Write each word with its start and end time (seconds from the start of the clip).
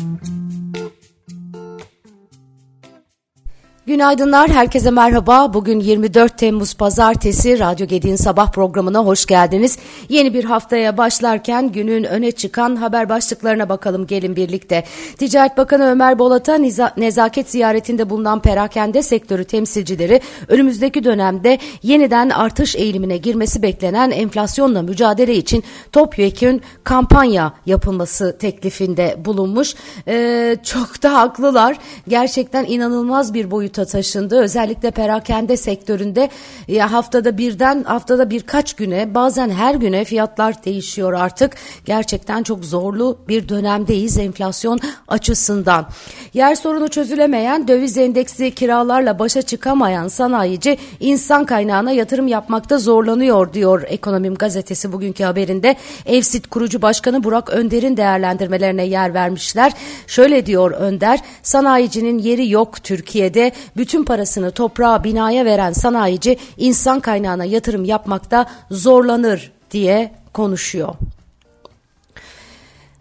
Mm-hmm. 0.00 0.39
Günaydınlar, 3.90 4.50
herkese 4.50 4.90
merhaba. 4.90 5.54
Bugün 5.54 5.80
24 5.80 6.38
Temmuz 6.38 6.74
Pazartesi 6.74 7.58
Radyo 7.58 7.86
Gedi'nin 7.86 8.16
sabah 8.16 8.52
programına 8.52 8.98
hoş 8.98 9.26
geldiniz. 9.26 9.78
Yeni 10.08 10.34
bir 10.34 10.44
haftaya 10.44 10.96
başlarken 10.96 11.72
günün 11.72 12.04
öne 12.04 12.30
çıkan 12.32 12.76
haber 12.76 13.08
başlıklarına 13.08 13.68
bakalım 13.68 14.06
gelin 14.06 14.36
birlikte. 14.36 14.84
Ticaret 15.18 15.56
Bakanı 15.56 15.90
Ömer 15.90 16.18
Bolat'a 16.18 16.58
nezaket 16.96 17.50
ziyaretinde 17.50 18.10
bulunan 18.10 18.42
perakende 18.42 19.02
sektörü 19.02 19.44
temsilcileri 19.44 20.20
önümüzdeki 20.48 21.04
dönemde 21.04 21.58
yeniden 21.82 22.30
artış 22.30 22.76
eğilimine 22.76 23.16
girmesi 23.16 23.62
beklenen 23.62 24.10
enflasyonla 24.10 24.82
mücadele 24.82 25.34
için 25.34 25.64
topyekün 25.92 26.62
kampanya 26.84 27.52
yapılması 27.66 28.36
teklifinde 28.38 29.16
bulunmuş. 29.24 29.74
Ee, 30.08 30.56
çok 30.64 31.02
da 31.02 31.14
haklılar. 31.14 31.76
Gerçekten 32.08 32.64
inanılmaz 32.64 33.34
bir 33.34 33.50
boyuta 33.50 33.79
boyuta 33.80 33.92
taşındı. 33.92 34.40
Özellikle 34.40 34.90
perakende 34.90 35.56
sektöründe 35.56 36.28
ya 36.68 36.92
haftada 36.92 37.38
birden 37.38 37.82
haftada 37.82 38.30
birkaç 38.30 38.74
güne 38.74 39.14
bazen 39.14 39.50
her 39.50 39.74
güne 39.74 40.04
fiyatlar 40.04 40.64
değişiyor 40.64 41.12
artık. 41.12 41.56
Gerçekten 41.84 42.42
çok 42.42 42.64
zorlu 42.64 43.18
bir 43.28 43.48
dönemdeyiz 43.48 44.18
enflasyon 44.18 44.80
açısından. 45.08 45.86
Yer 46.34 46.54
sorunu 46.54 46.88
çözülemeyen 46.88 47.68
döviz 47.68 47.98
endeksi 47.98 48.50
kiralarla 48.50 49.18
başa 49.18 49.42
çıkamayan 49.42 50.08
sanayici 50.08 50.78
insan 51.00 51.44
kaynağına 51.44 51.92
yatırım 51.92 52.28
yapmakta 52.28 52.78
zorlanıyor 52.78 53.52
diyor 53.52 53.82
Ekonomim 53.86 54.34
gazetesi 54.34 54.92
bugünkü 54.92 55.24
haberinde. 55.24 55.76
Evsit 56.06 56.46
kurucu 56.46 56.82
başkanı 56.82 57.24
Burak 57.24 57.50
Önder'in 57.50 57.96
değerlendirmelerine 57.96 58.84
yer 58.84 59.14
vermişler. 59.14 59.72
Şöyle 60.06 60.46
diyor 60.46 60.70
Önder, 60.70 61.20
sanayicinin 61.42 62.18
yeri 62.18 62.50
yok 62.50 62.84
Türkiye'de 62.84 63.52
bütün 63.76 64.04
parasını 64.04 64.50
toprağa 64.50 65.04
binaya 65.04 65.44
veren 65.44 65.72
sanayici 65.72 66.36
insan 66.56 67.00
kaynağına 67.00 67.44
yatırım 67.44 67.84
yapmakta 67.84 68.46
zorlanır 68.70 69.52
diye 69.70 70.12
konuşuyor. 70.32 70.94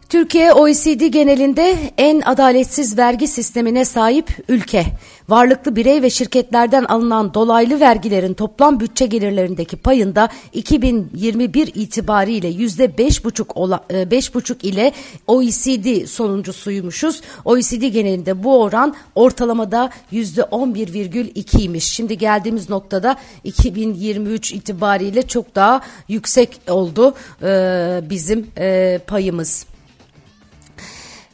Türkiye 0.09 0.53
OECD 0.53 1.07
genelinde 1.07 1.77
en 1.97 2.21
adaletsiz 2.21 2.97
vergi 2.97 3.27
sistemine 3.27 3.85
sahip 3.85 4.37
ülke. 4.47 4.85
Varlıklı 5.29 5.75
birey 5.75 6.01
ve 6.01 6.09
şirketlerden 6.09 6.83
alınan 6.83 7.33
dolaylı 7.33 7.79
vergilerin 7.79 8.33
toplam 8.33 8.79
bütçe 8.79 9.05
gelirlerindeki 9.05 9.77
payında 9.77 10.29
2021 10.53 11.67
itibariyle 11.75 12.47
yüzde 12.47 12.97
beş 12.97 13.25
buçuk 13.25 13.55
e, 13.91 14.11
beş 14.11 14.35
buçuk 14.35 14.63
ile 14.63 14.91
OECD 15.27 16.05
sonuncusuymuşuz. 16.05 17.21
OECD 17.45 17.83
genelinde 17.87 18.43
bu 18.43 18.61
oran 18.61 18.95
ortalamada 19.15 19.89
yüzde 20.11 20.43
on 20.43 20.75
bir 20.75 20.93
virgül 20.93 21.27
ikiymiş. 21.35 21.83
Şimdi 21.83 22.17
geldiğimiz 22.17 22.69
noktada 22.69 23.15
2023 23.43 24.51
itibariyle 24.53 25.21
çok 25.21 25.55
daha 25.55 25.81
yüksek 26.07 26.61
oldu 26.69 27.15
e, 27.43 28.01
bizim 28.09 28.47
e, 28.57 28.99
payımız. 29.07 29.65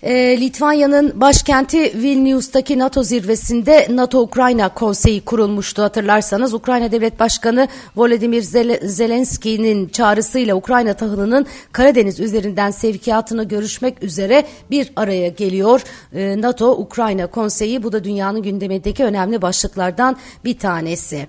E, 0.06 0.42
Litvanya'nın 0.42 1.22
başkenti 1.22 1.78
Vilnius'taki 2.02 2.80
NATO 2.80 3.03
zirvesinde 3.03 3.88
NATO-Ukrayna 3.89 4.70
konseyi 4.70 5.22
kurulmuştu 5.22 5.84
hatırlarsanız. 5.84 6.53
Ukrayna 6.53 6.92
Devlet 6.92 7.20
Başkanı 7.20 7.67
Volodymyr 7.95 8.42
Zelenski'nin 8.81 9.88
çağrısıyla 9.88 10.56
Ukrayna 10.56 10.94
tahılının 10.94 11.45
Karadeniz 11.72 12.20
üzerinden 12.20 12.72
sevkiyatını 12.72 13.44
görüşmek 13.44 14.03
üzere 14.03 14.45
bir 14.72 14.92
araya 14.95 15.28
geliyor. 15.28 15.84
E, 16.14 16.42
NATO-Ukrayna 16.42 17.28
konseyi 17.28 17.84
bu 17.84 17.91
da 17.91 18.03
dünyanın 18.03 18.41
gündemindeki 18.41 19.03
önemli 19.03 19.41
başlıklardan 19.41 20.18
bir 20.46 20.59
tanesi. 20.59 21.28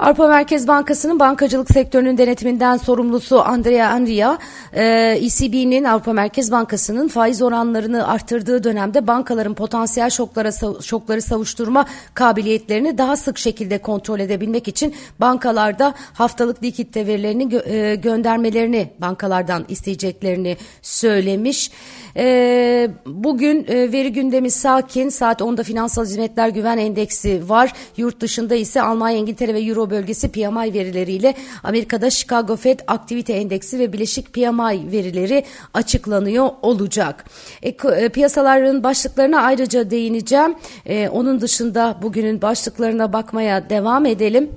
Avrupa 0.00 0.28
Merkez 0.28 0.68
Bankası'nın 0.68 1.18
bankacılık 1.18 1.70
sektörünün 1.70 2.18
denetiminden 2.18 2.76
sorumlusu 2.76 3.40
Andrea 3.40 3.96
Enria, 3.96 4.38
e, 4.72 4.84
ECB'nin 5.20 5.84
Avrupa 5.84 6.12
Merkez 6.12 6.52
Bankası'nın 6.52 7.08
faiz 7.08 7.42
oranlarını 7.42 8.08
arttırdığı 8.08 8.64
dönemde 8.64 9.06
bankaların 9.06 9.54
potansiyel 9.54 10.10
şoklara 10.10 10.50
şokları 10.82 11.22
savuşturma 11.22 11.86
kabiliyetlerini 12.14 12.98
daha 12.98 13.16
sık 13.16 13.38
şekilde 13.38 13.78
kontrol 13.78 14.20
edebilmek 14.20 14.68
için 14.68 14.94
bankalarda 15.18 15.94
haftalık 16.12 16.62
likitte 16.62 17.06
verilerini 17.06 17.48
gö 17.48 17.60
e, 17.66 17.94
göndermelerini 17.94 18.90
bankalardan 18.98 19.64
isteyeceklerini 19.68 20.56
söylemiş. 20.82 21.70
E, 22.16 22.90
bugün 23.06 23.66
e, 23.68 23.92
veri 23.92 24.12
gündemi 24.12 24.50
sakin. 24.50 25.08
Saat 25.08 25.40
10'da 25.40 25.62
finansal 25.62 26.04
hizmetler 26.04 26.48
güven 26.48 26.78
endeksi 26.78 27.48
var. 27.48 27.72
Yurt 27.96 28.20
dışında 28.20 28.54
ise 28.54 28.82
Almanya, 28.82 29.16
İngiltere 29.18 29.54
ve 29.54 29.60
Euro 29.60 29.89
bölgesi 29.90 30.32
PMI 30.32 30.74
verileriyle 30.74 31.34
Amerika'da 31.62 32.10
Chicago 32.10 32.56
Fed 32.56 32.80
aktivite 32.86 33.32
endeksi 33.32 33.78
ve 33.78 33.92
bileşik 33.92 34.32
PMI 34.32 34.92
verileri 34.92 35.44
açıklanıyor 35.74 36.50
olacak. 36.62 37.24
E, 37.62 37.68
e, 37.68 38.08
piyasaların 38.08 38.82
başlıklarına 38.82 39.42
ayrıca 39.42 39.90
değineceğim. 39.90 40.54
E, 40.86 41.08
onun 41.08 41.40
dışında 41.40 41.96
bugünün 42.02 42.42
başlıklarına 42.42 43.12
bakmaya 43.12 43.70
devam 43.70 44.06
edelim. 44.06 44.50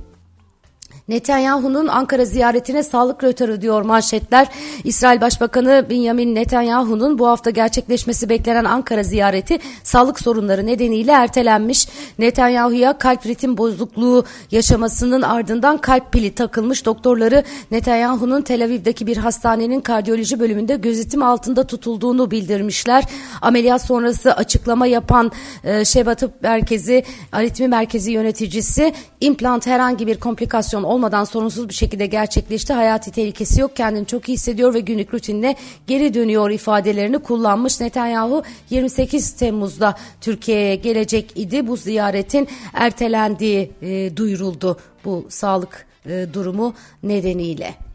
Netanyahu'nun 1.08 1.88
Ankara 1.88 2.26
ziyaretine 2.26 2.84
sağlık 2.84 3.24
rötarı 3.24 3.62
diyor 3.62 3.82
manşetler. 3.82 4.48
İsrail 4.84 5.22
Başbakanı 5.22 5.86
Benjamin 5.90 6.36
Netanyahu'nun 6.36 7.20
bu 7.20 7.28
hafta 7.28 7.50
gerçekleşmesi 7.50 8.30
beklenen 8.30 8.66
Ankara 8.66 9.04
ziyareti 9.04 9.60
sağlık 9.84 10.20
sorunları 10.20 10.66
nedeniyle 10.66 11.12
ertelenmiş. 11.12 11.88
Netanyahu'ya 12.20 12.98
kalp 12.98 13.26
ritim 13.26 13.58
bozukluğu 13.58 14.26
yaşamasının 14.52 15.22
ardından 15.22 15.78
kalp 15.78 16.12
pili 16.12 16.36
takılmış. 16.36 16.86
Doktorları 16.86 17.44
Netanyahu'nun 17.72 18.42
Tel 18.42 18.66
Aviv'deki 18.66 19.08
bir 19.08 19.18
hastanenin 19.18 19.82
kardiyoloji 19.82 20.40
bölümünde 20.40 20.76
gözetim 20.76 21.24
altında 21.24 21.68
tutulduğunu 21.68 22.32
bildirmişler. 22.32 23.04
Ameliyat 23.42 23.82
sonrası 23.82 24.34
açıklama 24.34 24.88
yapan 24.88 25.32
e, 25.64 25.86
Şeba 25.86 26.16
Merkezi, 26.42 27.04
Aritmi 27.32 27.68
Merkezi 27.68 28.12
yöneticisi 28.12 28.94
implant 29.22 29.68
herhangi 29.68 30.08
bir 30.08 30.20
komplikasyon 30.20 30.93
olmadan 30.94 31.24
sorunsuz 31.24 31.70
bir 31.70 31.74
şekilde 31.74 32.06
gerçekleşti. 32.06 32.74
Hayati 32.74 33.12
tehlikesi 33.12 33.62
yok. 33.62 33.76
Kendini 33.76 34.06
çok 34.06 34.30
iyi 34.30 34.34
hissediyor 34.34 34.74
ve 34.74 34.80
günlük 34.80 35.14
rutinine 35.14 35.56
geri 35.88 36.14
dönüyor 36.14 36.50
ifadelerini 36.50 37.20
kullanmış. 37.20 37.80
Netanyahu 37.80 38.44
28 38.70 39.32
Temmuz'da 39.32 39.96
Türkiye'ye 40.22 40.76
gelecek 40.76 41.32
idi. 41.36 41.68
Bu 41.68 41.78
ziyaretin 41.78 42.48
ertelendiği 42.74 43.72
e, 43.82 44.18
duyuruldu 44.18 44.78
bu 45.06 45.26
sağlık 45.30 45.86
e, 46.06 46.28
durumu 46.34 46.74
nedeniyle. 47.04 47.93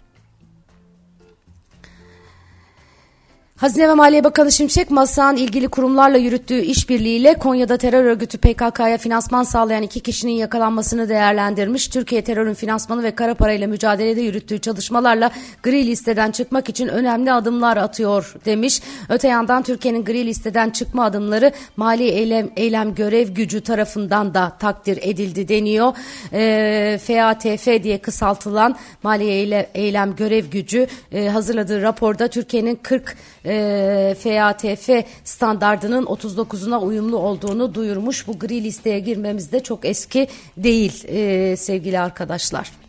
Hazine 3.58 3.88
ve 3.88 3.94
Maliye 3.94 4.24
Bakanı 4.24 4.52
Şimşek 4.52 4.90
Masan 4.90 5.36
ilgili 5.36 5.68
kurumlarla 5.68 6.18
yürüttüğü 6.18 6.60
işbirliğiyle 6.60 7.34
Konya'da 7.34 7.76
terör 7.76 8.04
örgütü 8.04 8.38
PKK'ya 8.38 8.98
finansman 8.98 9.42
sağlayan 9.42 9.82
iki 9.82 10.00
kişinin 10.00 10.32
yakalanmasını 10.32 11.08
değerlendirmiş. 11.08 11.88
Türkiye 11.88 12.22
terörün 12.22 12.54
finansmanı 12.54 13.02
ve 13.02 13.14
kara 13.14 13.34
parayla 13.34 13.66
mücadelede 13.66 14.20
yürüttüğü 14.20 14.58
çalışmalarla 14.58 15.30
gri 15.62 15.86
listeden 15.86 16.30
çıkmak 16.30 16.68
için 16.68 16.88
önemli 16.88 17.32
adımlar 17.32 17.76
atıyor 17.76 18.34
demiş. 18.44 18.82
Öte 19.08 19.28
yandan 19.28 19.62
Türkiye'nin 19.62 20.04
gri 20.04 20.26
listeden 20.26 20.70
çıkma 20.70 21.04
adımları 21.04 21.52
mali 21.76 22.08
eylem, 22.08 22.50
eylem 22.56 22.94
görev 22.94 23.28
gücü 23.28 23.60
tarafından 23.60 24.34
da 24.34 24.52
takdir 24.58 24.98
edildi 25.02 25.48
deniyor. 25.48 25.92
E, 26.32 26.48
ee, 26.48 26.98
FATF 26.98 27.82
diye 27.82 27.98
kısaltılan 27.98 28.76
mali 29.02 29.24
eylem, 29.24 29.66
eylem 29.74 30.16
görev 30.16 30.44
gücü 30.44 30.86
e, 31.12 31.28
hazırladığı 31.28 31.82
raporda 31.82 32.28
Türkiye'nin 32.28 32.74
40 32.82 33.16
e, 33.48 34.16
FATF 34.18 34.90
standardının 35.24 36.04
39'una 36.04 36.78
uyumlu 36.78 37.16
olduğunu 37.16 37.74
duyurmuş. 37.74 38.26
Bu 38.26 38.38
gri 38.38 38.64
listeye 38.64 39.00
girmemiz 39.00 39.52
de 39.52 39.60
çok 39.60 39.84
eski 39.84 40.28
değil 40.56 41.04
e, 41.08 41.56
sevgili 41.56 41.98
arkadaşlar. 41.98 42.87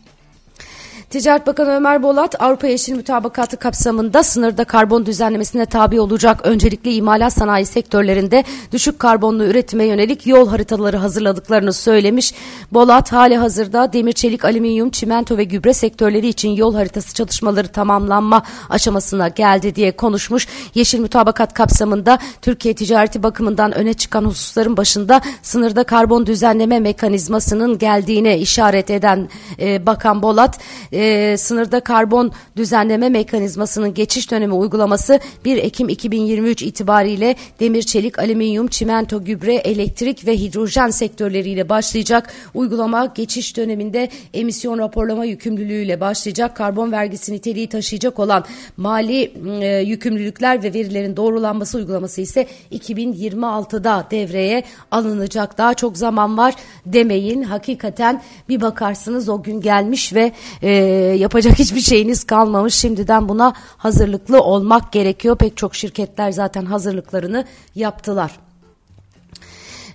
Ticaret 1.10 1.46
Bakanı 1.46 1.70
Ömer 1.70 2.02
Bolat 2.02 2.42
Avrupa 2.42 2.66
Yeşil 2.66 2.94
Mütabakatı 2.94 3.56
kapsamında 3.56 4.22
sınırda 4.22 4.64
karbon 4.64 5.06
düzenlemesine 5.06 5.66
tabi 5.66 6.00
olacak 6.00 6.40
öncelikli 6.42 6.94
imalat 6.94 7.32
sanayi 7.32 7.66
sektörlerinde 7.66 8.44
düşük 8.72 8.98
karbonlu 8.98 9.44
üretime 9.44 9.84
yönelik 9.84 10.26
yol 10.26 10.48
haritaları 10.48 10.96
hazırladıklarını 10.96 11.72
söylemiş. 11.72 12.34
Bolat 12.72 13.12
hali 13.12 13.36
hazırda 13.36 13.92
demir 13.92 14.12
çelik 14.12 14.44
alüminyum 14.44 14.90
çimento 14.90 15.36
ve 15.36 15.44
gübre 15.44 15.74
sektörleri 15.74 16.28
için 16.28 16.48
yol 16.48 16.74
haritası 16.74 17.14
çalışmaları 17.14 17.68
tamamlanma 17.68 18.42
aşamasına 18.68 19.28
geldi 19.28 19.74
diye 19.74 19.92
konuşmuş. 19.92 20.46
Yeşil 20.74 20.98
Mütabakat 21.00 21.54
kapsamında 21.54 22.18
Türkiye 22.42 22.74
ticareti 22.74 23.22
bakımından 23.22 23.74
öne 23.74 23.94
çıkan 23.94 24.24
hususların 24.24 24.76
başında 24.76 25.20
sınırda 25.42 25.84
karbon 25.84 26.26
düzenleme 26.26 26.80
mekanizmasının 26.80 27.78
geldiğine 27.78 28.38
işaret 28.38 28.90
eden 28.90 29.28
e, 29.60 29.86
Bakan 29.86 30.22
Bolat 30.22 30.58
e, 30.92 30.99
e, 31.00 31.36
sınırda 31.36 31.80
karbon 31.80 32.32
düzenleme 32.56 33.08
mekanizmasının 33.08 33.94
geçiş 33.94 34.30
dönemi 34.30 34.54
uygulaması 34.54 35.20
1 35.44 35.56
Ekim 35.56 35.88
2023 35.88 36.62
itibariyle 36.62 37.34
demir, 37.60 37.82
çelik, 37.82 38.18
alüminyum, 38.18 38.68
çimento, 38.68 39.24
gübre, 39.24 39.54
elektrik 39.54 40.26
ve 40.26 40.36
hidrojen 40.36 40.90
sektörleriyle 40.90 41.68
başlayacak. 41.68 42.32
Uygulama 42.54 43.06
geçiş 43.06 43.56
döneminde 43.56 44.08
emisyon 44.34 44.78
raporlama 44.78 45.24
yükümlülüğüyle 45.24 46.00
başlayacak. 46.00 46.56
Karbon 46.56 46.92
vergisi 46.92 47.32
niteliği 47.32 47.68
taşıyacak 47.68 48.18
olan 48.18 48.44
mali 48.76 49.32
e, 49.62 49.66
yükümlülükler 49.78 50.62
ve 50.62 50.74
verilerin 50.74 51.16
doğrulanması 51.16 51.78
uygulaması 51.78 52.20
ise 52.20 52.46
2026'da 52.72 54.06
devreye 54.10 54.64
alınacak. 54.90 55.58
Daha 55.58 55.74
çok 55.74 55.96
zaman 55.98 56.38
var 56.38 56.54
demeyin. 56.86 57.42
Hakikaten 57.42 58.22
bir 58.48 58.60
bakarsınız 58.60 59.28
o 59.28 59.42
gün 59.42 59.60
gelmiş 59.60 60.14
ve 60.14 60.32
e, 60.62 60.89
yapacak 61.18 61.58
hiçbir 61.58 61.80
şeyiniz 61.80 62.24
kalmamış. 62.24 62.74
Şimdiden 62.74 63.28
buna 63.28 63.52
hazırlıklı 63.76 64.40
olmak 64.42 64.92
gerekiyor. 64.92 65.36
Pek 65.36 65.56
çok 65.56 65.74
şirketler 65.74 66.32
zaten 66.32 66.64
hazırlıklarını 66.64 67.44
yaptılar. 67.74 68.49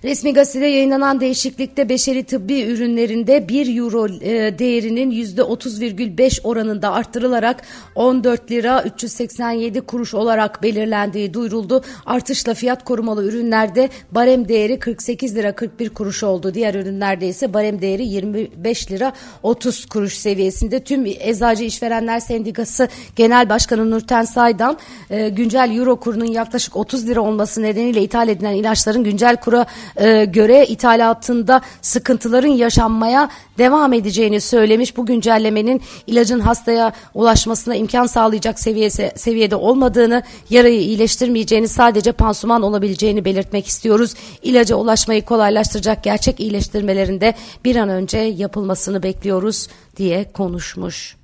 Resmi 0.04 0.32
gazetede 0.32 0.66
yayınlanan 0.66 1.20
değişiklikte 1.20 1.88
beşeri 1.88 2.24
tıbbi 2.24 2.62
ürünlerinde 2.62 3.48
1 3.48 3.78
euro 3.78 4.06
e, 4.08 4.58
değerinin 4.58 5.10
%30,5 5.10 6.40
oranında 6.42 6.92
arttırılarak 6.92 7.62
14 7.94 8.50
lira 8.50 8.82
387 8.82 9.80
kuruş 9.80 10.14
olarak 10.14 10.62
belirlendiği 10.62 11.34
duyuruldu. 11.34 11.84
Artışla 12.06 12.54
fiyat 12.54 12.84
korumalı 12.84 13.24
ürünlerde 13.24 13.88
barem 14.12 14.48
değeri 14.48 14.78
48 14.78 15.36
lira 15.36 15.54
41 15.54 15.88
kuruş 15.88 16.22
oldu. 16.22 16.54
Diğer 16.54 16.74
ürünlerde 16.74 17.28
ise 17.28 17.54
barem 17.54 17.80
değeri 17.80 18.06
25 18.06 18.90
lira 18.90 19.12
30 19.42 19.86
kuruş 19.86 20.14
seviyesinde. 20.14 20.80
Tüm 20.80 21.06
Eczacı 21.06 21.64
İşverenler 21.64 22.20
Sendikası 22.20 22.88
Genel 23.16 23.48
Başkanı 23.48 23.90
Nurten 23.90 24.24
Saydan 24.24 24.78
e, 25.10 25.28
güncel 25.28 25.76
euro 25.76 25.96
kurunun 25.96 26.24
yaklaşık 26.24 26.76
30 26.76 27.06
lira 27.08 27.20
olması 27.20 27.62
nedeniyle 27.62 28.02
ithal 28.02 28.28
edilen 28.28 28.54
ilaçların 28.54 29.04
güncel 29.04 29.36
kura 29.36 29.66
e, 29.96 30.24
göre 30.24 30.66
ithalatında 30.66 31.60
sıkıntıların 31.82 32.48
yaşanmaya 32.48 33.28
devam 33.58 33.92
edeceğini 33.92 34.40
söylemiş. 34.40 34.96
Bu 34.96 35.06
güncellemenin 35.06 35.82
ilacın 36.06 36.40
hastaya 36.40 36.92
ulaşmasına 37.14 37.74
imkan 37.74 38.06
sağlayacak 38.06 38.60
seviyesi, 38.60 39.12
seviyede 39.16 39.56
olmadığını, 39.56 40.22
yarayı 40.50 40.80
iyileştirmeyeceğini, 40.80 41.68
sadece 41.68 42.12
pansuman 42.12 42.62
olabileceğini 42.62 43.24
belirtmek 43.24 43.66
istiyoruz. 43.66 44.14
İlaca 44.42 44.76
ulaşmayı 44.76 45.24
kolaylaştıracak 45.24 46.04
gerçek 46.04 46.40
iyileştirmelerinde 46.40 47.34
bir 47.64 47.76
an 47.76 47.88
önce 47.88 48.18
yapılmasını 48.18 49.02
bekliyoruz 49.02 49.68
diye 49.96 50.32
konuşmuş. 50.32 51.16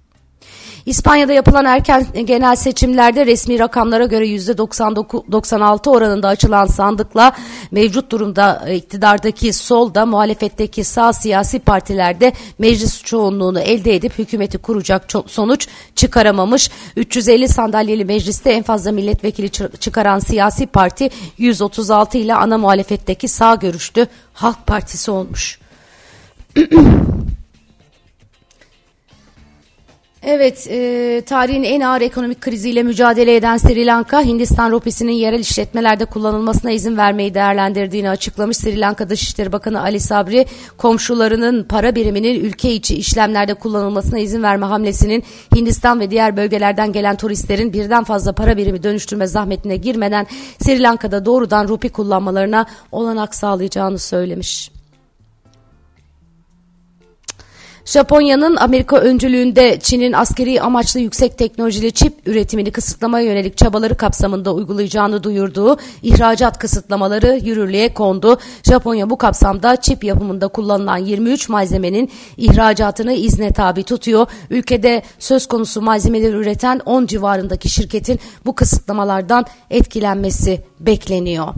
İspanya'da 0.86 1.32
yapılan 1.32 1.64
erken 1.64 2.06
genel 2.24 2.56
seçimlerde 2.56 3.26
resmi 3.26 3.58
rakamlara 3.58 4.06
göre 4.06 4.26
%96 4.26 5.90
oranında 5.90 6.28
açılan 6.28 6.66
sandıkla 6.66 7.32
mevcut 7.70 8.12
durumda 8.12 8.68
iktidardaki 8.72 9.52
solda 9.52 10.06
muhalefetteki 10.06 10.84
sağ 10.84 11.12
siyasi 11.12 11.58
partilerde 11.58 12.32
meclis 12.58 13.02
çoğunluğunu 13.02 13.60
elde 13.60 13.94
edip 13.94 14.18
hükümeti 14.18 14.58
kuracak 14.58 15.06
sonuç 15.26 15.68
çıkaramamış. 15.94 16.70
350 16.96 17.48
sandalyeli 17.48 18.04
mecliste 18.04 18.50
en 18.50 18.62
fazla 18.62 18.92
milletvekili 18.92 19.50
çıkaran 19.80 20.18
siyasi 20.18 20.66
parti 20.66 21.10
136 21.38 22.18
ile 22.18 22.34
ana 22.34 22.58
muhalefetteki 22.58 23.28
sağ 23.28 23.54
görüşlü 23.54 24.06
Halk 24.34 24.66
Partisi 24.66 25.10
olmuş. 25.10 25.58
Evet, 30.24 30.66
e, 30.70 31.22
tarihin 31.26 31.62
en 31.62 31.80
ağır 31.80 32.00
ekonomik 32.00 32.40
kriziyle 32.40 32.82
mücadele 32.82 33.36
eden 33.36 33.56
Sri 33.56 33.86
Lanka, 33.86 34.22
Hindistan 34.22 34.70
rupisinin 34.70 35.12
yerel 35.12 35.38
işletmelerde 35.38 36.04
kullanılmasına 36.04 36.70
izin 36.70 36.96
vermeyi 36.96 37.34
değerlendirdiğini 37.34 38.10
açıklamış. 38.10 38.56
Sri 38.56 38.80
Lanka 38.80 39.08
Dışişleri 39.08 39.52
Bakanı 39.52 39.82
Ali 39.82 40.00
Sabri, 40.00 40.46
komşularının 40.78 41.64
para 41.64 41.94
biriminin 41.94 42.44
ülke 42.44 42.72
içi 42.72 42.96
işlemlerde 42.96 43.54
kullanılmasına 43.54 44.19
izin 44.19 44.42
verme 44.42 44.66
hamlesinin 44.66 45.24
Hindistan 45.56 46.00
ve 46.00 46.10
diğer 46.10 46.36
bölgelerden 46.36 46.92
gelen 46.92 47.16
turistlerin 47.16 47.72
birden 47.72 48.04
fazla 48.04 48.32
para 48.32 48.56
birimi 48.56 48.82
dönüştürme 48.82 49.26
zahmetine 49.26 49.76
girmeden 49.76 50.26
Sri 50.58 50.82
Lanka'da 50.82 51.24
doğrudan 51.24 51.69
rupi 51.69 51.88
kullanmalarına 51.88 52.66
olanak 52.92 53.34
sağlayacağını 53.34 53.98
söylemiş. 53.98 54.81
Japonya'nın 57.84 58.56
Amerika 58.56 58.96
öncülüğünde 58.96 59.79
Çin'in 59.81 60.12
askeri 60.12 60.62
amaçlı 60.62 61.00
yüksek 61.00 61.38
teknolojili 61.38 61.93
çip 61.93 62.29
üretimini 62.29 62.73
kısıtlamaya 62.73 63.26
yönelik 63.26 63.56
çabaları 63.56 63.96
kapsamında 63.96 64.55
uygulayacağını 64.55 65.23
duyurduğu 65.23 65.76
ihracat 66.02 66.58
kısıtlamaları 66.58 67.40
yürürlüğe 67.44 67.94
kondu. 67.94 68.38
Japonya 68.62 69.11
bu 69.11 69.19
kapsamda 69.19 69.76
çip 69.76 70.05
yapımında 70.05 70.49
kullanılan 70.49 70.96
23 70.96 71.49
malzemenin 71.49 72.11
ihracatını 72.37 73.12
izne 73.12 73.52
tabi 73.52 73.82
tutuyor. 73.82 74.26
Ülkede 74.50 75.02
söz 75.19 75.46
konusu 75.46 75.82
malzemeleri 75.82 76.37
üreten 76.37 76.81
10 76.87 77.06
civarındaki 77.06 77.69
şirketin 77.69 78.20
bu 78.46 78.55
kısıtlamalardan 78.55 79.46
etkilenmesi 79.70 80.61
bekleniyor. 80.81 81.49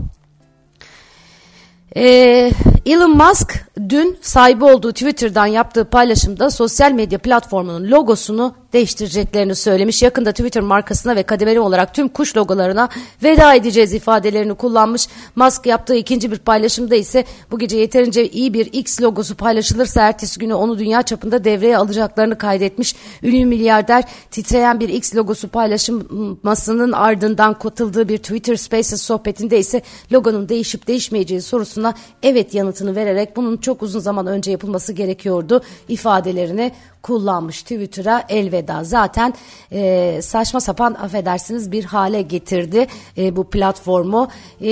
Ee, 1.95 2.51
Elon 2.85 3.17
Musk 3.17 3.64
dün 3.89 4.17
sahibi 4.21 4.65
olduğu 4.65 4.91
Twitter'dan 4.91 5.45
yaptığı 5.45 5.85
paylaşımda 5.85 6.49
sosyal 6.49 6.91
medya 6.91 7.19
platformunun 7.19 7.91
logosunu 7.91 8.55
değiştireceklerini 8.73 9.55
söylemiş. 9.55 10.03
Yakında 10.03 10.31
Twitter 10.31 10.63
markasına 10.63 11.15
ve 11.15 11.23
kademeli 11.23 11.59
olarak 11.59 11.93
tüm 11.93 12.07
kuş 12.07 12.37
logolarına 12.37 12.89
veda 13.23 13.53
edeceğiz 13.53 13.93
ifadelerini 13.93 14.53
kullanmış. 14.53 15.07
Musk 15.35 15.65
yaptığı 15.65 15.95
ikinci 15.95 16.31
bir 16.31 16.37
paylaşımda 16.37 16.95
ise 16.95 17.25
bu 17.51 17.59
gece 17.59 17.77
yeterince 17.77 18.29
iyi 18.29 18.53
bir 18.53 18.65
X 18.73 19.01
logosu 19.01 19.35
paylaşılırsa 19.35 20.01
ertesi 20.01 20.39
günü 20.39 20.53
onu 20.53 20.79
dünya 20.79 21.01
çapında 21.01 21.43
devreye 21.43 21.77
alacaklarını 21.77 22.37
kaydetmiş. 22.37 22.95
Ünlü 23.23 23.45
milyarder 23.45 24.03
titreyen 24.31 24.79
bir 24.79 24.89
X 24.89 25.15
logosu 25.15 25.47
paylaşılmasının 25.47 26.91
ardından 26.91 27.53
katıldığı 27.59 28.09
bir 28.09 28.17
Twitter 28.17 28.55
Spaces 28.55 29.01
sohbetinde 29.01 29.59
ise 29.59 29.81
logonun 30.13 30.49
değişip 30.49 30.87
değişmeyeceği 30.87 31.41
sorusuna 31.41 31.93
evet 32.23 32.53
yanıtını 32.53 32.95
vererek 32.95 33.35
bunun 33.35 33.57
çok 33.65 33.83
uzun 33.83 33.99
zaman 33.99 34.27
önce 34.27 34.51
yapılması 34.51 34.93
gerekiyordu 34.93 35.61
ifadelerini 35.87 36.71
kullanmış 37.01 37.61
Twitter'a 37.61 38.23
elveda. 38.29 38.83
Zaten 38.83 39.33
e, 39.71 40.19
saçma 40.21 40.59
sapan 40.59 40.93
affedersiniz 40.93 41.71
bir 41.71 41.83
hale 41.83 42.21
getirdi 42.21 42.87
e, 43.17 43.35
bu 43.35 43.49
platformu. 43.49 44.27
E, 44.61 44.71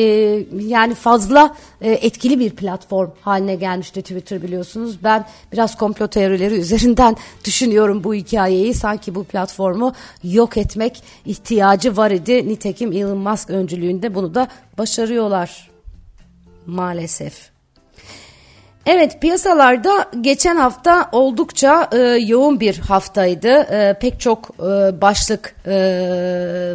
yani 0.59 0.93
fazla 0.93 1.55
e, 1.81 1.91
etkili 1.91 2.39
bir 2.39 2.49
platform 2.49 3.09
haline 3.21 3.55
gelmişti 3.55 4.01
Twitter 4.01 4.41
biliyorsunuz. 4.41 5.03
Ben 5.03 5.25
biraz 5.51 5.77
komplo 5.77 6.07
teorileri 6.07 6.53
üzerinden 6.63 7.15
düşünüyorum 7.45 8.03
bu 8.03 8.13
hikayeyi. 8.13 8.73
Sanki 8.73 9.15
bu 9.15 9.23
platformu 9.23 9.93
yok 10.23 10.57
etmek 10.57 11.03
ihtiyacı 11.25 11.97
var 11.97 12.11
idi. 12.11 12.49
Nitekim 12.49 12.91
Elon 12.91 13.17
Musk 13.17 13.49
öncülüğünde 13.49 14.15
bunu 14.15 14.35
da 14.35 14.47
başarıyorlar 14.77 15.69
maalesef. 16.65 17.52
Evet 18.85 19.21
piyasalarda 19.21 20.09
geçen 20.21 20.55
hafta 20.55 21.09
oldukça 21.11 21.89
e, 21.91 21.97
yoğun 21.99 22.59
bir 22.59 22.77
haftaydı. 22.77 23.47
E, 23.47 23.97
pek 24.01 24.19
çok 24.19 24.49
e, 24.59 25.01
başlık 25.01 25.55
e, 25.67 25.73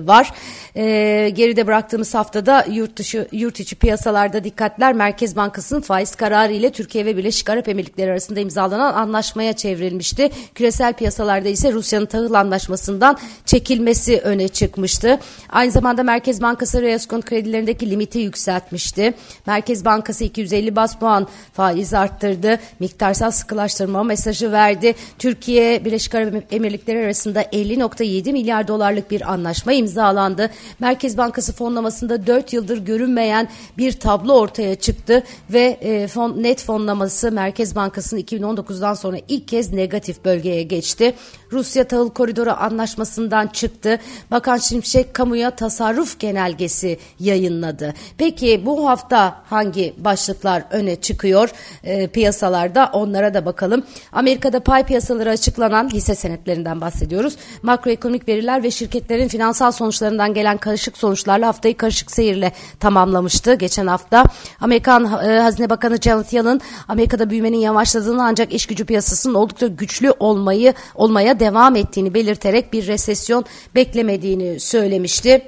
var. 0.04 0.32
E, 0.76 1.30
geride 1.34 1.66
bıraktığımız 1.66 2.14
haftada 2.14 2.64
yurt 2.70 2.96
dışı 2.96 3.28
yurt 3.32 3.60
içi 3.60 3.76
piyasalarda 3.76 4.44
dikkatler 4.44 4.92
Merkez 4.92 5.36
Bankası'nın 5.36 5.80
faiz 5.80 6.14
kararı 6.14 6.52
ile 6.52 6.72
Türkiye 6.72 7.04
ve 7.04 7.16
Birleşik 7.16 7.50
Arap 7.50 7.68
Emirlikleri 7.68 8.10
arasında 8.10 8.40
imzalanan 8.40 8.94
anlaşmaya 8.94 9.52
çevrilmişti. 9.52 10.30
Küresel 10.54 10.92
piyasalarda 10.92 11.48
ise 11.48 11.72
Rusya'nın 11.72 12.06
tahıl 12.06 12.34
anlaşmasından 12.34 13.18
çekilmesi 13.46 14.20
öne 14.20 14.48
çıkmıştı. 14.48 15.18
Aynı 15.48 15.70
zamanda 15.70 16.02
Merkez 16.02 16.42
Bankası 16.42 16.82
Reaskon 16.82 17.20
kredilerindeki 17.20 17.90
limiti 17.90 18.18
yükseltmişti. 18.18 19.14
Merkez 19.46 19.84
Bankası 19.84 20.24
250 20.24 20.76
bas 20.76 20.98
puan 20.98 21.26
faiz 21.52 21.97
arttırdı. 21.98 22.58
Miktarsal 22.80 23.30
sıkılaştırma 23.30 24.02
mesajı 24.02 24.52
verdi. 24.52 24.94
Türkiye 25.18 25.84
Birleşik 25.84 26.14
Arap 26.14 26.34
Emirlikleri 26.50 27.04
arasında 27.04 27.42
50.7 27.42 28.32
milyar 28.32 28.68
dolarlık 28.68 29.10
bir 29.10 29.32
anlaşma 29.32 29.72
imzalandı. 29.72 30.50
Merkez 30.80 31.18
Bankası 31.18 31.52
fonlamasında 31.52 32.26
4 32.26 32.52
yıldır 32.52 32.78
görünmeyen 32.78 33.48
bir 33.78 33.92
tablo 33.92 34.32
ortaya 34.32 34.74
çıktı 34.74 35.22
ve 35.50 35.78
e, 35.80 36.08
fon, 36.08 36.42
net 36.42 36.62
fonlaması 36.62 37.32
Merkez 37.32 37.76
Bankası'nın 37.76 38.20
2019'dan 38.20 38.94
sonra 38.94 39.16
ilk 39.28 39.48
kez 39.48 39.72
negatif 39.72 40.24
bölgeye 40.24 40.62
geçti. 40.62 41.14
Rusya 41.52 41.88
Tahıl 41.88 42.10
Koridoru 42.10 42.50
Anlaşması'ndan 42.50 43.46
çıktı. 43.46 43.98
Bakan 44.30 44.56
Şimşek 44.56 45.14
kamuya 45.14 45.50
tasarruf 45.50 46.18
genelgesi 46.18 46.98
yayınladı. 47.20 47.94
Peki 48.18 48.62
bu 48.66 48.88
hafta 48.88 49.42
hangi 49.44 49.94
başlıklar 49.98 50.62
öne 50.70 50.96
çıkıyor? 50.96 51.50
E, 51.88 52.06
piyasalarda 52.06 52.90
onlara 52.92 53.34
da 53.34 53.46
bakalım. 53.46 53.82
Amerika'da 54.12 54.60
pay 54.60 54.86
piyasaları 54.86 55.30
açıklanan 55.30 55.88
hisse 55.88 56.14
senetlerinden 56.14 56.80
bahsediyoruz. 56.80 57.36
Makroekonomik 57.62 58.28
veriler 58.28 58.62
ve 58.62 58.70
şirketlerin 58.70 59.28
finansal 59.28 59.72
sonuçlarından 59.72 60.34
gelen 60.34 60.56
karışık 60.56 60.98
sonuçlarla 60.98 61.46
haftayı 61.46 61.76
karışık 61.76 62.10
seyirle 62.10 62.52
tamamlamıştı 62.80 63.54
geçen 63.54 63.86
hafta. 63.86 64.24
Amerikan 64.60 65.04
e, 65.04 65.38
Hazine 65.38 65.70
Bakanı 65.70 65.96
Janet 65.96 66.32
Yellen 66.32 66.60
Amerika'da 66.88 67.30
büyümenin 67.30 67.58
yavaşladığını 67.58 68.24
ancak 68.24 68.52
iş 68.52 68.66
gücü 68.66 68.84
piyasasının 68.84 69.34
oldukça 69.34 69.66
güçlü 69.66 70.12
olmayı 70.18 70.74
olmaya 70.94 71.40
devam 71.40 71.76
ettiğini 71.76 72.14
belirterek 72.14 72.72
bir 72.72 72.86
resesyon 72.86 73.44
beklemediğini 73.74 74.60
söylemişti. 74.60 75.42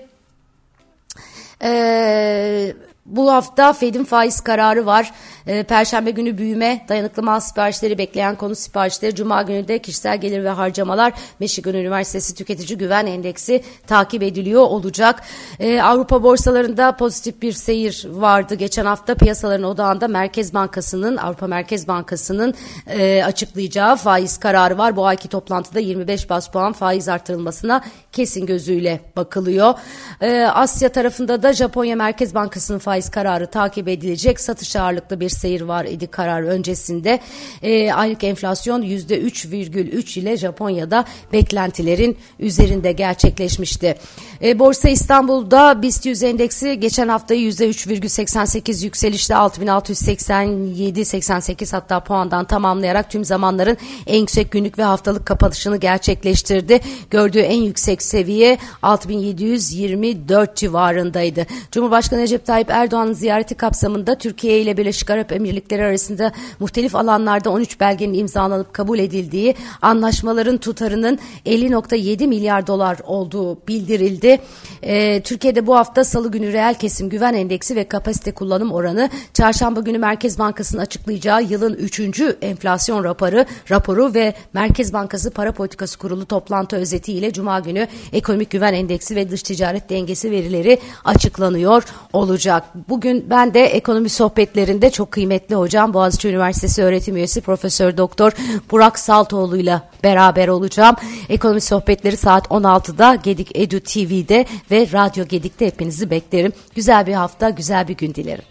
Ee, 1.63 2.73
bu 3.11 3.33
hafta 3.33 3.73
Fed'in 3.73 4.05
faiz 4.05 4.41
kararı 4.41 4.87
var. 4.87 5.13
E, 5.47 5.63
Perşembe 5.63 6.11
günü 6.11 6.39
büyüme, 6.39 6.85
dayanıklı 6.89 7.23
mal 7.23 7.41
siparişleri, 7.41 7.99
bekleyen 7.99 8.37
konu 8.37 8.55
siparişleri, 8.55 9.15
Cuma 9.15 9.43
günü 9.43 9.69
de 9.69 9.79
kişisel 9.79 10.21
gelir 10.21 10.45
ve 10.45 10.49
harcamalar, 10.49 11.13
Michigan 11.41 11.75
Üniversitesi 11.75 12.35
Tüketici 12.35 12.79
Güven 12.79 13.07
Endeksi 13.07 13.63
takip 13.87 14.23
ediliyor 14.23 14.63
olacak. 14.63 15.23
E, 15.61 15.83
Avrupa 15.83 16.23
borsalarında 16.23 16.97
pozitif 16.97 17.43
bir 17.43 17.53
seyir 17.53 18.07
vardı. 18.11 18.55
Geçen 18.55 18.87
hafta 18.87 19.15
piyasaların 19.15 19.65
odağında 19.65 20.09
Merkez 20.09 20.55
Bankası'nın, 20.55 21.17
Avrupa 21.17 21.47
Merkez 21.47 21.89
Bankası'nın 21.89 22.55
e, 22.87 23.23
açıklayacağı 23.25 23.97
faiz 23.97 24.39
kararı 24.39 24.79
var. 24.79 24.97
Bu 24.97 25.07
ayki 25.07 25.29
toplantıda 25.29 25.81
25 25.81 26.31
bas 26.31 26.51
puan 26.51 26.73
faiz 26.73 27.09
artırılmasına 27.09 27.83
kesin 28.13 28.47
gözüyle 28.47 29.01
bakılıyor. 29.17 29.75
E, 30.21 30.43
Asya 30.43 30.89
tarafında 30.89 31.43
da 31.43 31.53
Japonya 31.53 31.97
Merkez 31.97 32.35
Bankası'nın 32.35 32.79
faiz 32.79 33.00
kararı 33.09 33.47
takip 33.47 33.89
edilecek. 33.89 34.41
Satış 34.41 34.77
ağırlıklı 34.77 35.21
bir 35.21 35.29
seyir 35.29 35.61
var 35.61 35.85
idi 35.85 36.07
karar 36.07 36.43
öncesinde. 36.43 37.21
E, 37.63 37.93
aylık 37.93 38.25
enflasyon 38.25 38.83
%3,3 38.83 40.21
ile 40.21 40.37
Japonya'da 40.37 41.05
beklentilerin 41.33 42.17
üzerinde 42.39 42.93
gerçekleşmişti. 42.93 43.99
E, 44.43 44.59
Borsa 44.59 44.89
İstanbul'da 44.89 45.83
BIST 45.83 46.07
100 46.07 46.23
endeksi 46.23 46.81
geçen 46.81 47.09
haftayı 47.09 47.49
%3,88 47.49 48.85
yükselişle 48.85 49.35
6687-88 49.35 51.73
hatta 51.73 52.01
puandan 52.01 52.45
tamamlayarak 52.45 53.11
tüm 53.11 53.25
zamanların 53.25 53.77
en 54.07 54.19
yüksek 54.19 54.51
günlük 54.51 54.79
ve 54.79 54.83
haftalık 54.83 55.27
kapanışını 55.27 55.77
gerçekleştirdi. 55.77 56.81
Gördüğü 57.11 57.41
en 57.41 57.63
yüksek 57.63 58.03
seviye 58.03 58.59
6724 58.83 60.57
civarındaydı. 60.57 61.47
Cumhurbaşkanı 61.73 62.21
Recep 62.21 62.47
Tayyip 62.47 62.71
Erdoğan'ın 62.81 63.13
ziyareti 63.13 63.55
kapsamında 63.55 64.19
Türkiye 64.19 64.61
ile 64.61 64.77
Birleşik 64.77 65.11
Arap 65.11 65.33
Emirlikleri 65.33 65.85
arasında 65.85 66.33
muhtelif 66.61 66.97
alanlarda 66.97 67.51
13 67.51 67.81
belgenin 67.81 68.15
imzalanıp 68.15 68.75
kabul 68.75 68.99
edildiği 68.99 69.55
anlaşmaların 69.83 70.59
tutarının 70.59 71.19
50.7 71.47 72.27
milyar 72.27 72.67
dolar 72.67 72.99
olduğu 73.07 73.67
bildirildi. 73.69 74.41
E, 74.83 75.23
Türkiye'de 75.23 75.67
bu 75.67 75.77
hafta 75.77 76.05
salı 76.05 76.31
günü 76.31 76.53
reel 76.53 76.75
kesim 76.75 77.09
güven 77.09 77.35
endeksi 77.35 77.77
ve 77.77 77.85
kapasite 77.85 78.33
kullanım 78.33 78.73
oranı 78.73 79.11
çarşamba 79.35 79.81
günü 79.81 79.99
Merkez 79.99 80.39
Bankası'nın 80.39 80.83
açıklayacağı 80.83 81.43
yılın 81.43 81.75
3. 81.75 82.01
enflasyon 82.43 83.05
raporu, 83.05 83.45
raporu 83.71 84.15
ve 84.15 84.35
Merkez 84.53 84.93
Bankası 84.93 85.31
Para 85.31 85.53
Politikası 85.53 85.99
Kurulu 85.99 86.27
toplantı 86.27 86.77
özeti 86.77 87.13
ile 87.13 87.33
Cuma 87.33 87.61
günü 87.61 87.87
ekonomik 88.13 88.51
güven 88.51 88.75
endeksi 88.75 89.17
ve 89.17 89.31
dış 89.31 89.43
ticaret 89.43 89.91
dengesi 89.91 90.31
verileri 90.31 90.79
açıklanıyor 91.05 91.85
olacak. 92.13 92.65
Bugün 92.75 93.31
ben 93.31 93.55
de 93.55 93.65
ekonomi 93.65 94.09
sohbetlerinde 94.09 94.91
çok 94.91 95.11
kıymetli 95.11 95.55
hocam 95.55 95.95
Boğaziçi 95.95 96.29
Üniversitesi 96.29 96.83
öğretim 96.83 97.17
üyesi 97.17 97.41
Profesör 97.41 97.97
Doktor 97.97 98.33
Burak 98.71 98.99
Saltoğlu 98.99 99.57
ile 99.57 99.83
beraber 100.05 100.49
olacağım. 100.49 100.97
Ekonomi 101.29 101.61
sohbetleri 101.61 102.17
saat 102.17 102.47
16'da 102.47 103.15
Gedik 103.15 103.59
Edu 103.59 103.81
TV'de 103.81 104.47
ve 104.71 104.89
Radyo 104.93 105.25
Gedik'te 105.25 105.67
hepinizi 105.67 106.11
beklerim. 106.11 106.53
Güzel 106.75 107.07
bir 107.07 107.15
hafta, 107.15 107.51
güzel 107.51 107.89
bir 107.89 107.97
gün 107.97 108.15
dilerim. 108.15 108.45